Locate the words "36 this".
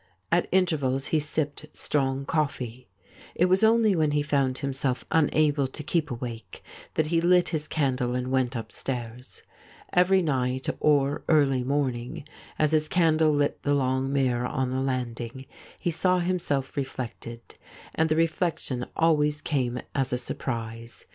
5.67-5.67